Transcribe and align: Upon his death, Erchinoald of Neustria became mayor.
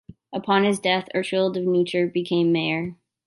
Upon 0.33 0.63
his 0.63 0.79
death, 0.79 1.09
Erchinoald 1.13 1.57
of 1.57 1.65
Neustria 1.65 2.11
became 2.11 2.51
mayor. 2.51 2.95